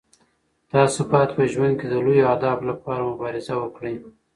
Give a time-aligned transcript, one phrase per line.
[0.71, 3.95] تاسو باید په ژوند کې د لویو اهدافو لپاره مبارزه وکړئ.